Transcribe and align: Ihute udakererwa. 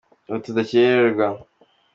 Ihute 0.27 0.47
udakererwa. 0.49 1.27